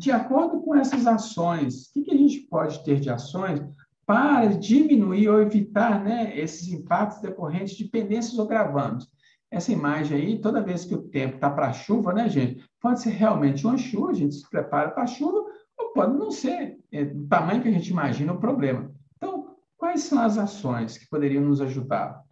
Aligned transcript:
de 0.00 0.10
acordo 0.10 0.62
com 0.62 0.74
essas 0.74 1.06
ações, 1.06 1.88
o 1.88 1.92
que, 1.92 2.04
que 2.04 2.10
a 2.10 2.16
gente 2.16 2.40
pode 2.48 2.82
ter 2.82 2.98
de 2.98 3.10
ações 3.10 3.60
para 4.06 4.46
diminuir 4.46 5.28
ou 5.28 5.42
evitar 5.42 6.02
né, 6.02 6.32
esses 6.38 6.68
impactos 6.68 7.20
decorrentes 7.20 7.76
de 7.76 7.84
pendências 7.84 8.38
ou 8.38 8.46
gravames? 8.46 9.06
Essa 9.50 9.72
imagem 9.72 10.16
aí, 10.16 10.40
toda 10.40 10.62
vez 10.62 10.86
que 10.86 10.94
o 10.94 11.02
tempo 11.02 11.34
está 11.34 11.50
para 11.50 11.74
chuva, 11.74 12.14
né, 12.14 12.30
gente? 12.30 12.64
Pode 12.80 13.02
ser 13.02 13.10
realmente 13.10 13.66
uma 13.66 13.76
chuva, 13.76 14.12
a 14.12 14.14
gente 14.14 14.36
se 14.36 14.48
prepara 14.48 14.90
para 14.90 15.06
chuva, 15.06 15.44
ou 15.78 15.92
pode 15.92 16.16
não 16.16 16.30
ser 16.30 16.78
é, 16.90 17.04
do 17.04 17.26
tamanho 17.26 17.60
que 17.60 17.68
a 17.68 17.72
gente 17.72 17.90
imagina 17.90 18.32
o 18.32 18.40
problema. 18.40 18.90
Então, 19.18 19.54
quais 19.76 20.04
são 20.04 20.18
as 20.22 20.38
ações 20.38 20.96
que 20.96 21.10
poderiam 21.10 21.44
nos 21.44 21.60
ajudar? 21.60 22.22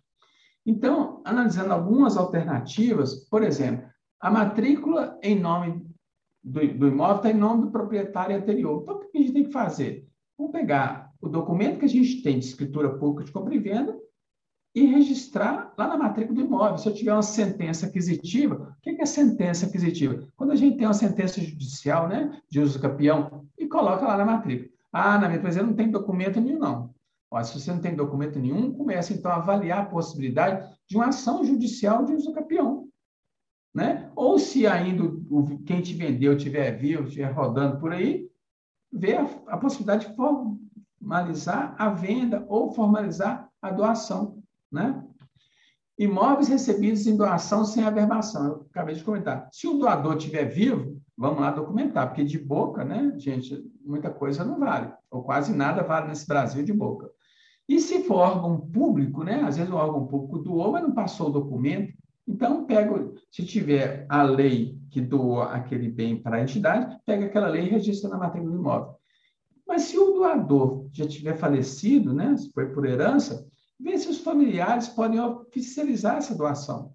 Então, 0.64 1.20
analisando 1.22 1.74
algumas 1.74 2.16
alternativas, 2.16 3.28
por 3.28 3.42
exemplo, 3.42 3.86
a 4.18 4.30
matrícula 4.30 5.18
em 5.22 5.38
nome 5.38 5.86
do, 6.42 6.60
do 6.74 6.88
imóvel 6.88 7.16
está 7.16 7.30
em 7.30 7.34
nome 7.34 7.62
do 7.62 7.70
proprietário 7.70 8.36
anterior. 8.36 8.80
Então, 8.82 8.96
o 8.96 8.98
que 9.00 9.18
a 9.18 9.20
gente 9.20 9.32
tem 9.32 9.44
que 9.44 9.52
fazer? 9.52 10.06
Vamos 10.36 10.52
pegar 10.52 11.12
o 11.20 11.28
documento 11.28 11.80
que 11.80 11.84
a 11.84 11.88
gente 11.88 12.22
tem 12.22 12.38
de 12.38 12.46
escritura 12.46 12.96
pública 12.96 13.24
de 13.24 13.32
compra 13.32 13.54
e 13.54 13.58
venda 13.58 13.98
e 14.74 14.86
registrar 14.86 15.72
lá 15.76 15.88
na 15.88 15.96
matrícula 15.96 16.36
do 16.36 16.46
imóvel. 16.46 16.78
Se 16.78 16.88
eu 16.88 16.94
tiver 16.94 17.12
uma 17.12 17.22
sentença 17.22 17.86
aquisitiva, 17.86 18.76
o 18.78 18.80
que 18.80 19.00
é 19.00 19.06
sentença 19.06 19.66
aquisitiva? 19.66 20.28
Quando 20.36 20.52
a 20.52 20.56
gente 20.56 20.76
tem 20.76 20.86
uma 20.86 20.94
sentença 20.94 21.40
judicial, 21.40 22.08
né, 22.08 22.40
de 22.48 22.60
uso 22.60 22.80
campeão, 22.80 23.46
e 23.58 23.66
coloca 23.66 24.06
lá 24.06 24.16
na 24.16 24.24
matrícula. 24.24 24.70
Ah, 24.92 25.18
na 25.18 25.28
minha 25.28 25.38
empresa 25.38 25.62
não 25.62 25.74
tem 25.74 25.90
documento 25.90 26.40
nenhum, 26.40 26.58
não. 26.58 26.94
Ó, 27.30 27.42
se 27.42 27.58
você 27.58 27.70
não 27.70 27.80
tem 27.80 27.94
documento 27.94 28.38
nenhum, 28.38 28.72
comece 28.72 29.12
então 29.12 29.30
a 29.30 29.36
avaliar 29.36 29.80
a 29.80 29.86
possibilidade 29.86 30.66
de 30.88 30.96
uma 30.96 31.08
ação 31.08 31.44
judicial 31.44 32.04
de 32.04 32.14
uso 32.14 32.32
campeão. 32.32 32.87
Né? 33.74 34.10
Ou 34.16 34.38
se 34.38 34.66
ainda 34.66 35.04
o, 35.04 35.58
quem 35.64 35.80
te 35.80 35.94
vendeu 35.94 36.36
estiver 36.36 36.72
vivo, 36.72 37.04
estiver 37.04 37.30
rodando 37.30 37.78
por 37.78 37.92
aí, 37.92 38.28
ver 38.92 39.16
a, 39.16 39.24
a 39.48 39.58
possibilidade 39.58 40.08
de 40.08 40.16
formalizar 40.16 41.74
a 41.78 41.90
venda 41.90 42.44
ou 42.48 42.72
formalizar 42.72 43.48
a 43.60 43.70
doação. 43.70 44.42
Né? 44.70 45.04
Imóveis 45.98 46.48
recebidos 46.48 47.06
em 47.06 47.16
doação 47.16 47.64
sem 47.64 47.84
averbação. 47.84 48.46
Eu 48.46 48.66
acabei 48.70 48.94
de 48.94 49.04
comentar. 49.04 49.48
Se 49.52 49.66
o 49.66 49.78
doador 49.78 50.16
estiver 50.16 50.44
vivo, 50.44 51.00
vamos 51.16 51.40
lá 51.40 51.50
documentar, 51.50 52.06
porque 52.06 52.22
de 52.22 52.38
boca, 52.38 52.84
né, 52.84 53.12
gente, 53.16 53.68
muita 53.84 54.08
coisa 54.08 54.44
não 54.44 54.60
vale, 54.60 54.92
ou 55.10 55.24
quase 55.24 55.52
nada 55.52 55.82
vale 55.82 56.06
nesse 56.06 56.26
Brasil 56.26 56.62
de 56.62 56.72
boca. 56.72 57.10
E 57.68 57.80
se 57.80 58.04
for 58.04 58.18
órgão 58.18 58.60
público, 58.60 59.24
né, 59.24 59.42
às 59.42 59.56
vezes 59.56 59.72
o 59.72 59.76
órgão 59.76 60.06
público 60.06 60.38
doou, 60.38 60.70
mas 60.72 60.82
não 60.82 60.94
passou 60.94 61.28
o 61.28 61.32
documento, 61.32 61.92
então 62.28 62.66
pego, 62.66 63.14
se 63.32 63.44
tiver 63.44 64.04
a 64.08 64.22
lei 64.22 64.78
que 64.90 65.00
doou 65.00 65.40
aquele 65.40 65.88
bem 65.88 66.20
para 66.20 66.36
a 66.36 66.42
entidade, 66.42 66.98
pega 67.06 67.24
aquela 67.24 67.48
lei 67.48 67.62
e 67.62 67.70
registra 67.70 68.10
na 68.10 68.18
matrícula 68.18 68.52
do 68.52 68.58
imóvel. 68.58 68.94
Mas 69.66 69.82
se 69.82 69.98
o 69.98 70.12
doador 70.12 70.88
já 70.92 71.06
tiver 71.06 71.36
falecido, 71.36 72.12
né, 72.12 72.36
se 72.36 72.50
foi 72.52 72.66
por 72.66 72.86
herança, 72.86 73.46
vê 73.80 73.96
se 73.96 74.08
os 74.08 74.18
familiares 74.18 74.88
podem 74.88 75.20
oficializar 75.20 76.16
essa 76.16 76.34
doação. 76.34 76.92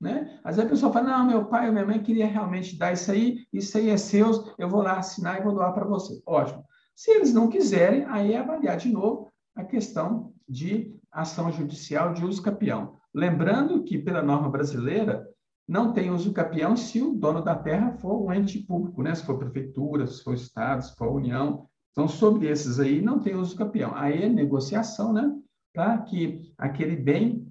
Né? 0.00 0.38
Às 0.44 0.56
vezes 0.56 0.68
a 0.68 0.74
pessoa 0.74 0.92
fala, 0.92 1.08
não, 1.08 1.26
meu 1.26 1.44
pai 1.46 1.66
ou 1.66 1.72
minha 1.72 1.86
mãe 1.86 2.02
queria 2.02 2.26
realmente 2.26 2.76
dar 2.76 2.92
isso 2.92 3.10
aí, 3.10 3.46
isso 3.52 3.76
aí 3.78 3.90
é 3.90 3.96
seu, 3.96 4.52
eu 4.58 4.68
vou 4.68 4.82
lá 4.82 4.98
assinar 4.98 5.40
e 5.40 5.42
vou 5.42 5.54
doar 5.54 5.72
para 5.72 5.86
você. 5.86 6.20
Ótimo. 6.26 6.64
Se 6.94 7.10
eles 7.10 7.32
não 7.32 7.48
quiserem, 7.48 8.04
aí 8.04 8.34
é 8.34 8.38
avaliar 8.38 8.76
de 8.76 8.90
novo 8.90 9.30
a 9.54 9.64
questão 9.64 10.32
de 10.48 10.94
ação 11.10 11.50
judicial 11.50 12.12
de 12.12 12.24
uso 12.24 12.42
capião. 12.42 12.96
Lembrando 13.16 13.82
que, 13.82 13.96
pela 13.96 14.22
norma 14.22 14.50
brasileira, 14.50 15.26
não 15.66 15.94
tem 15.94 16.10
uso 16.10 16.34
capião 16.34 16.76
se 16.76 17.00
o 17.00 17.14
dono 17.14 17.42
da 17.42 17.54
terra 17.54 17.92
for 17.92 18.22
um 18.22 18.30
ente 18.30 18.58
público, 18.58 19.02
né? 19.02 19.14
se 19.14 19.24
for 19.24 19.38
prefeitura, 19.38 20.06
se 20.06 20.22
for 20.22 20.34
Estado, 20.34 20.84
se 20.84 20.94
for 20.96 21.10
União. 21.10 21.66
Então, 21.92 22.06
sobre 22.06 22.46
esses 22.46 22.78
aí, 22.78 23.00
não 23.00 23.18
tem 23.18 23.34
uso 23.34 23.56
capião. 23.56 23.94
Aí 23.94 24.24
é 24.24 24.28
negociação, 24.28 25.14
né? 25.14 25.34
Para 25.72 25.96
que 26.02 26.52
aquele 26.58 26.94
bem 26.94 27.50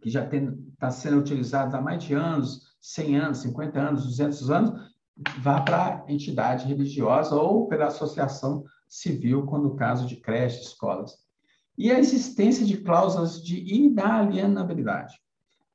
que 0.00 0.08
já 0.08 0.24
está 0.24 0.90
sendo 0.90 1.18
utilizado 1.18 1.76
há 1.76 1.82
mais 1.82 2.02
de 2.02 2.14
anos, 2.14 2.62
100 2.80 3.16
anos, 3.18 3.38
50 3.38 3.78
anos, 3.78 4.04
200 4.06 4.50
anos, 4.50 4.90
vá 5.42 5.60
para 5.60 6.02
a 6.08 6.10
entidade 6.10 6.66
religiosa 6.66 7.36
ou 7.36 7.68
pela 7.68 7.88
associação 7.88 8.64
civil, 8.88 9.44
quando 9.44 9.68
o 9.68 9.76
caso 9.76 10.06
de 10.06 10.16
creche, 10.16 10.62
escolas. 10.62 11.23
E 11.76 11.90
a 11.90 11.98
existência 11.98 12.64
de 12.64 12.76
cláusulas 12.78 13.42
de 13.42 13.58
inalienabilidade. 13.72 15.14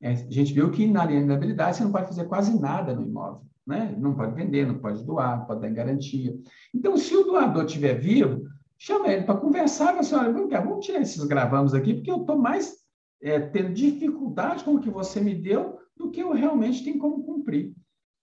É, 0.02 0.12
a 0.12 0.16
gente 0.16 0.54
viu 0.54 0.72
que 0.72 0.84
inalienabilidade 0.84 1.78
você 1.78 1.84
não 1.84 1.92
pode 1.92 2.08
fazer 2.08 2.26
quase 2.26 2.58
nada 2.58 2.96
no 2.96 3.02
imóvel. 3.02 3.42
Né? 3.68 3.96
Não 3.98 4.16
pode 4.16 4.34
vender, 4.34 4.66
não 4.66 4.80
pode 4.80 5.04
doar, 5.04 5.40
não 5.40 5.46
pode 5.46 5.62
dar 5.62 5.70
garantia. 5.70 6.36
Então, 6.74 6.98
se 6.98 7.16
o 7.16 7.24
doador 7.24 7.66
estiver 7.66 8.00
vivo, 8.00 8.48
chama 8.78 9.10
ele 9.10 9.24
para 9.24 9.38
conversar 9.38 9.94
com 9.94 10.00
a 10.00 10.04
senhora. 10.04 10.32
Vamos 10.32 10.86
tirar 10.86 11.02
esses 11.02 11.24
gravamos 11.26 11.74
aqui, 11.74 11.94
porque 11.94 12.10
eu 12.10 12.22
estou 12.22 12.38
mais 12.38 12.78
é, 13.22 13.40
tendo 13.40 13.74
dificuldade 13.74 14.64
com 14.64 14.76
o 14.76 14.80
que 14.80 14.90
você 14.90 15.20
me 15.20 15.36
deu 15.36 15.78
do 15.98 16.10
que 16.10 16.22
eu 16.22 16.32
realmente 16.32 16.84
tenho 16.84 16.98
como 16.98 17.24
cumprir. 17.24 17.74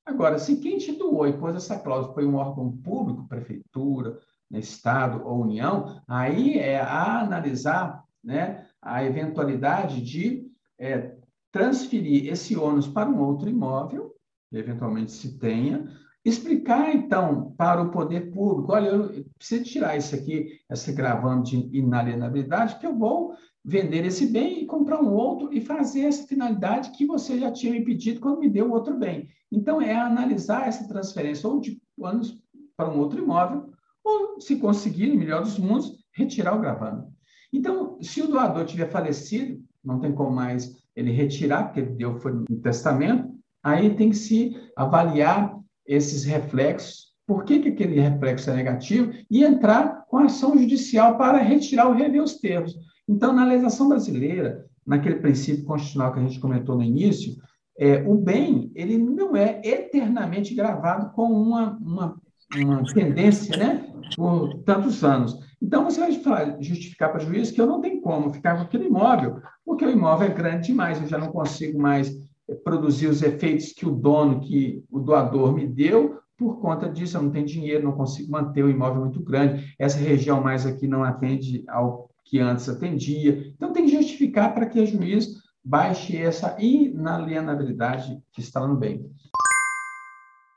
Agora, 0.05 0.39
se 0.39 0.57
quem 0.57 0.79
te 0.79 0.93
doou 0.93 1.27
e 1.27 1.37
pôs 1.37 1.55
essa 1.55 1.79
cláusula 1.79 2.15
foi 2.15 2.25
um 2.25 2.37
órgão 2.37 2.77
público, 2.79 3.29
prefeitura, 3.29 4.19
Estado 4.53 5.27
ou 5.27 5.43
União, 5.43 6.01
aí 6.07 6.59
é 6.59 6.81
a 6.81 7.21
analisar 7.21 8.05
né, 8.23 8.67
a 8.81 9.05
eventualidade 9.05 10.01
de 10.01 10.47
é, 10.79 11.17
transferir 11.53 12.31
esse 12.31 12.57
ônus 12.57 12.87
para 12.87 13.09
um 13.09 13.21
outro 13.21 13.49
imóvel, 13.49 14.15
eventualmente 14.53 15.13
se 15.13 15.39
tenha, 15.39 15.89
explicar, 16.25 16.93
então, 16.93 17.55
para 17.57 17.81
o 17.81 17.91
poder 17.91 18.33
público, 18.33 18.73
olha, 18.73 18.89
eu 18.89 19.25
preciso 19.39 19.65
tirar 19.65 19.97
isso 19.97 20.15
aqui, 20.15 20.59
esse 20.71 20.93
gravando 20.93 21.45
de 21.45 21.57
inalienabilidade, 21.73 22.79
que 22.79 22.87
eu 22.87 22.97
vou 22.97 23.35
vender 23.65 24.05
esse 24.05 24.27
bem 24.27 24.61
e 24.63 24.67
comprar 24.67 25.01
um 25.01 25.13
outro 25.13 25.53
e 25.53 25.61
fazer 25.61 26.03
essa 26.03 26.27
finalidade 26.27 26.91
que 26.91 27.07
você 27.07 27.39
já 27.39 27.51
tinha 27.51 27.73
me 27.73 27.85
pedido 27.85 28.21
quando 28.21 28.41
me 28.41 28.49
deu 28.49 28.71
outro 28.73 28.99
bem. 28.99 29.29
Então, 29.51 29.81
é 29.81 29.95
analisar 29.95 30.67
essa 30.67 30.87
transferência 30.89 31.49
ou 31.49 31.61
de 31.61 31.81
ônus 31.99 32.37
para 32.77 32.91
um 32.91 32.99
outro 32.99 33.23
imóvel, 33.23 33.71
ou, 34.07 34.41
se 34.41 34.57
conseguir, 34.57 35.09
no 35.09 35.17
melhor 35.17 35.43
dos 35.43 35.59
mundos, 35.59 35.93
retirar 36.15 36.57
o 36.57 36.61
gravame. 36.61 37.05
Então, 37.53 37.99
se 38.01 38.23
o 38.23 38.29
doador 38.29 38.65
tiver 38.65 38.89
falecido, 38.89 39.61
não 39.85 39.99
tem 39.99 40.13
como 40.13 40.31
mais 40.31 40.77
ele 40.95 41.11
retirar, 41.11 41.65
porque 41.65 41.81
ele 41.81 41.91
deu 41.91 42.19
foi 42.21 42.33
no 42.33 42.45
testamento, 42.63 43.29
aí 43.63 43.95
tem 43.95 44.11
que 44.11 44.17
se 44.17 44.57
avaliar 44.77 45.59
esses 45.87 46.25
reflexos, 46.25 47.13
por 47.27 47.45
que, 47.45 47.59
que 47.59 47.71
aquele 47.71 48.01
reflexo 48.01 48.51
é 48.51 48.55
negativo, 48.55 49.13
e 49.29 49.45
entrar 49.45 50.05
com 50.09 50.19
ação 50.19 50.57
judicial 50.57 51.19
para 51.19 51.39
retirar 51.39 51.89
ou 51.89 51.95
rever 51.95 52.23
os 52.23 52.39
termos. 52.39 52.77
Então, 53.09 53.33
na 53.33 53.45
legislação 53.45 53.89
brasileira, 53.89 54.65
naquele 54.87 55.17
princípio 55.17 55.65
constitucional 55.65 56.13
que 56.13 56.21
a 56.21 56.23
gente 56.23 56.39
comentou 56.39 56.77
no 56.77 56.85
início, 56.85 57.37
é, 57.79 58.03
o 58.07 58.15
bem 58.15 58.71
ele 58.75 58.97
não 58.97 59.37
é 59.37 59.61
eternamente 59.65 60.55
gravado 60.55 61.13
com 61.13 61.25
uma, 61.25 61.77
uma, 61.79 62.21
uma 62.55 62.85
tendência 62.85 63.57
né, 63.57 63.93
por 64.15 64.55
tantos 64.63 65.03
anos. 65.03 65.39
Então, 65.61 65.85
você 65.85 66.01
vai 66.01 66.57
justificar 66.61 67.11
para 67.11 67.23
o 67.23 67.27
juiz 67.27 67.51
que 67.51 67.61
eu 67.61 67.67
não 67.67 67.81
tenho 67.81 68.01
como 68.01 68.33
ficar 68.33 68.57
com 68.57 68.63
aquele 68.63 68.87
imóvel, 68.87 69.41
porque 69.65 69.85
o 69.85 69.91
imóvel 69.91 70.29
é 70.29 70.35
grande 70.35 70.69
demais, 70.69 71.01
eu 71.01 71.09
já 71.09 71.19
não 71.19 71.29
consigo 71.29 71.79
mais 71.79 72.15
eh, 72.49 72.55
produzir 72.55 73.09
os 73.09 73.23
efeitos 73.23 73.73
que 73.73 73.87
o 73.87 73.91
dono, 73.91 74.41
que 74.41 74.85
o 74.91 75.01
doador 75.01 75.53
me 75.53 75.67
deu, 75.67 76.21
por 76.37 76.61
conta 76.61 76.89
disso 76.89 77.17
eu 77.17 77.23
não 77.23 77.31
tenho 77.31 77.47
dinheiro, 77.47 77.85
não 77.85 77.93
consigo 77.93 78.31
manter 78.31 78.63
o 78.63 78.71
imóvel 78.71 79.01
muito 79.01 79.21
grande, 79.21 79.75
essa 79.79 79.99
região 79.99 80.43
mais 80.43 80.67
aqui 80.67 80.87
não 80.87 81.03
atende 81.03 81.65
ao 81.69 82.11
que 82.27 82.39
antes 82.39 82.69
atendia. 82.69 83.53
Então, 83.55 83.73
tem 83.73 83.87
que 83.87 83.93
justificar 83.93 84.53
para 84.53 84.67
que 84.67 84.81
o 84.81 84.87
juiz 84.87 85.29
baixe 85.65 86.17
essa 86.17 86.57
inalienabilidade 86.61 88.21
que 88.33 88.41
está 88.41 88.67
no 88.67 88.77
bem. 88.77 89.11